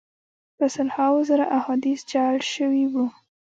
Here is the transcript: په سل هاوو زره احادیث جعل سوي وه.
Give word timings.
په 0.57 0.65
سل 0.73 0.87
هاوو 0.95 1.25
زره 1.29 1.45
احادیث 1.59 1.99
جعل 2.11 2.37
سوي 2.53 2.85
وه. 2.93 3.05